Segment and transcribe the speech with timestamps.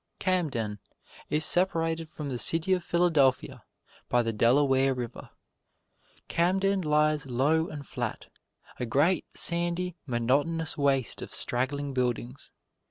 [0.17, 0.79] Camden
[1.29, 3.61] is separated from the city of Philadelphia
[4.09, 5.29] by the Delaware River.
[6.27, 8.25] Camden lies low and flat
[8.79, 12.51] a great, sandy, monotonous waste of straggling buildings.